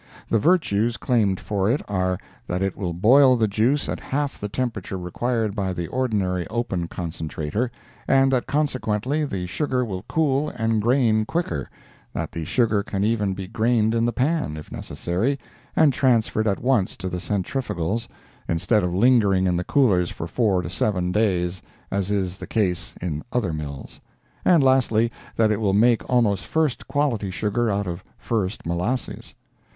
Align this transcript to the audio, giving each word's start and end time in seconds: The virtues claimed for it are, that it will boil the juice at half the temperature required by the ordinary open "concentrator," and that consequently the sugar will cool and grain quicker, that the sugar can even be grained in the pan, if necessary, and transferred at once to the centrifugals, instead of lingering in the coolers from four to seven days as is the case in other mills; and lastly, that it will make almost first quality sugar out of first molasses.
The 0.29 0.39
virtues 0.39 0.97
claimed 0.97 1.39
for 1.39 1.69
it 1.69 1.79
are, 1.87 2.17
that 2.47 2.63
it 2.63 2.75
will 2.75 2.91
boil 2.91 3.37
the 3.37 3.47
juice 3.47 3.87
at 3.87 3.99
half 3.99 4.39
the 4.39 4.49
temperature 4.49 4.97
required 4.97 5.53
by 5.53 5.73
the 5.73 5.85
ordinary 5.85 6.47
open 6.47 6.87
"concentrator," 6.87 7.69
and 8.07 8.31
that 8.31 8.47
consequently 8.47 9.25
the 9.25 9.45
sugar 9.45 9.85
will 9.85 10.03
cool 10.09 10.49
and 10.49 10.81
grain 10.81 11.23
quicker, 11.25 11.69
that 12.13 12.31
the 12.31 12.45
sugar 12.45 12.81
can 12.81 13.03
even 13.03 13.35
be 13.35 13.45
grained 13.47 13.93
in 13.93 14.03
the 14.07 14.11
pan, 14.11 14.57
if 14.57 14.71
necessary, 14.71 15.37
and 15.75 15.93
transferred 15.93 16.47
at 16.47 16.63
once 16.63 16.97
to 16.97 17.07
the 17.07 17.19
centrifugals, 17.19 18.07
instead 18.49 18.81
of 18.81 18.95
lingering 18.95 19.45
in 19.45 19.55
the 19.55 19.63
coolers 19.63 20.09
from 20.09 20.25
four 20.25 20.63
to 20.63 20.69
seven 20.71 21.11
days 21.11 21.61
as 21.91 22.09
is 22.09 22.39
the 22.39 22.47
case 22.47 22.95
in 23.03 23.23
other 23.31 23.53
mills; 23.53 24.01
and 24.43 24.63
lastly, 24.63 25.11
that 25.35 25.51
it 25.51 25.61
will 25.61 25.73
make 25.73 26.03
almost 26.09 26.47
first 26.47 26.87
quality 26.87 27.29
sugar 27.29 27.69
out 27.69 27.85
of 27.85 28.03
first 28.17 28.65
molasses. 28.65 29.35